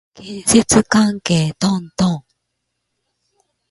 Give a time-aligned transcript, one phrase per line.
[0.15, 2.23] 建築関係トントン